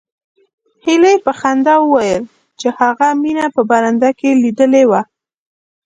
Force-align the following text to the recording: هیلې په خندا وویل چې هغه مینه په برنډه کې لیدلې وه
هیلې 0.85 1.13
په 1.25 1.31
خندا 1.39 1.75
وویل 1.81 2.23
چې 2.59 2.67
هغه 2.79 3.07
مینه 3.21 3.45
په 3.55 3.61
برنډه 3.69 4.09
کې 4.19 4.39
لیدلې 4.43 4.83
وه 4.89 5.01